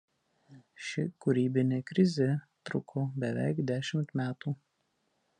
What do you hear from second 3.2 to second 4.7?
beveik dešimt metų.